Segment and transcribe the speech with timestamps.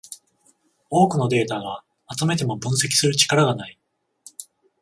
[0.89, 1.83] 多くのデータが
[2.17, 3.79] 集めても分析する力がない